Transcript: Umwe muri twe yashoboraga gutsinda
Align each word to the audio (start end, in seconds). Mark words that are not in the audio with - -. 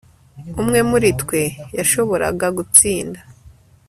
Umwe 0.61 0.79
muri 0.89 1.07
twe 1.21 1.41
yashoboraga 1.77 2.47
gutsinda 2.57 3.19